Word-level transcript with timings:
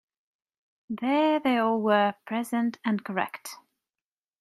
There 0.89 1.39
they 1.39 1.59
all 1.59 1.79
were, 1.79 2.15
present 2.25 2.79
and 2.83 3.05
correct. 3.05 3.55